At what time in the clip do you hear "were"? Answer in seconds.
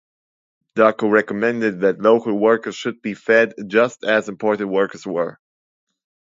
5.05-5.37